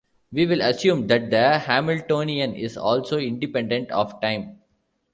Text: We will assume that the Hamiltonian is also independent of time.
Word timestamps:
We 0.31 0.47
will 0.47 0.61
assume 0.61 1.05
that 1.09 1.29
the 1.29 1.59
Hamiltonian 1.59 2.55
is 2.55 2.75
also 2.75 3.19
independent 3.19 3.91
of 3.91 4.19
time. 4.19 4.59